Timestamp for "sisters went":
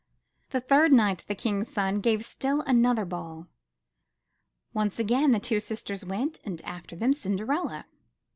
5.59-6.39